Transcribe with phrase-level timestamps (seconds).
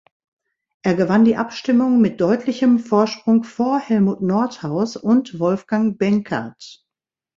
[0.81, 6.83] Er gewann die Abstimmung mit deutlichem Vorsprung vor Helmut Nordhaus und Wolfgang Benkert.